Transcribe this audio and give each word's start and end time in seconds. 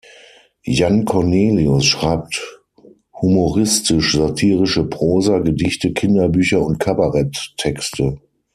Jan 0.63 1.05
Cornelius 1.05 1.85
schreibt 1.85 2.63
humoristisch-satirische 3.21 4.85
Prosa, 4.85 5.37
Gedichte, 5.41 5.93
Kinderbücher 5.93 6.59
und 6.59 6.79
Kabarett-Texte. 6.79 8.17